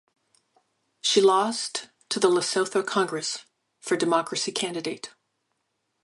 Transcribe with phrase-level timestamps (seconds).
[1.01, 3.45] She lost to the Lesotho Congress
[3.79, 5.11] for Democracy candidate.